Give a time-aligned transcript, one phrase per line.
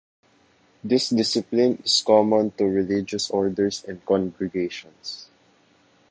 [0.83, 5.27] This discipline is common to religious orders and congregations.